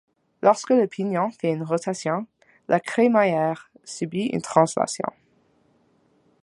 [0.41, 2.25] Lorsque le pignon fait une rotation,
[2.67, 5.05] la crémaillère subit une translation.